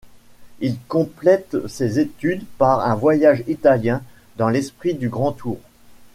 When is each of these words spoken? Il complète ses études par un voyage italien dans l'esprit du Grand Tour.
Il 0.61 0.79
complète 0.87 1.57
ses 1.67 1.99
études 1.99 2.43
par 2.57 2.79
un 2.87 2.95
voyage 2.95 3.43
italien 3.47 4.01
dans 4.37 4.49
l'esprit 4.49 4.95
du 4.95 5.09
Grand 5.09 5.31
Tour. 5.31 5.59